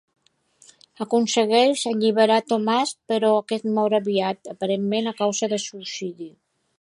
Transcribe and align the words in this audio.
Aconsegueix 1.05 1.83
alliberar 1.91 2.39
a 2.41 2.45
Thomas, 2.53 2.95
però 3.13 3.29
aquest 3.41 3.69
mor 3.75 3.97
aviat, 4.01 4.53
aparentment 4.57 5.11
a 5.13 5.17
causa 5.21 5.51
de 5.55 5.65
suïcidi. 5.67 6.33